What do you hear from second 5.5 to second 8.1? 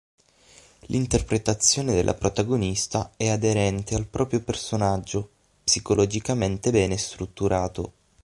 psicologicamente bene strutturato.